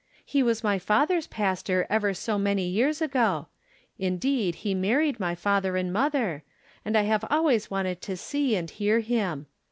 "He 0.25 0.41
was 0.41 0.63
my 0.63 0.79
father's 0.79 1.27
pastor 1.27 1.85
ever 1.87 2.15
so 2.15 2.39
many 2.39 2.67
years 2.67 3.03
ago; 3.03 3.49
indeed, 3.99 4.55
he 4.65 4.73
married 4.73 5.19
my 5.19 5.35
father 5.35 5.77
and 5.77 5.93
mother, 5.93 6.41
and 6.83 6.97
I 6.97 7.03
have 7.03 7.23
always 7.29 7.69
wanted 7.69 8.01
to 8.01 8.17
see 8.17 8.55
and 8.55 8.67
hear 8.67 9.01
him. 9.01 9.45